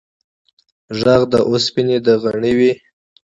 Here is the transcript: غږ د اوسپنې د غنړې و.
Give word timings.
غږ 0.99 1.21
د 1.33 1.35
اوسپنې 1.49 1.97
د 2.05 2.07
غنړې 2.21 2.51
و. 2.57 2.59